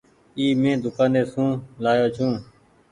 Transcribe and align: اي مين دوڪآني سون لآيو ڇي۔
اي 0.37 0.45
مين 0.61 0.77
دوڪآني 0.83 1.21
سون 1.31 1.49
لآيو 1.83 2.07
ڇي۔ 2.15 2.27